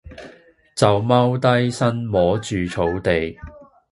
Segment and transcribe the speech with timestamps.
[0.75, 3.37] 就踎低身摸住草地